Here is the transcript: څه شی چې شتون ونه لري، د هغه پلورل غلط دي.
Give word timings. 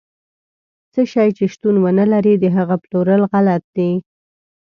څه 0.93 1.01
شی 1.11 1.29
چې 1.37 1.43
شتون 1.53 1.75
ونه 1.83 2.05
لري، 2.13 2.33
د 2.39 2.45
هغه 2.57 2.75
پلورل 2.83 3.21
غلط 3.31 3.63
دي. 3.75 3.91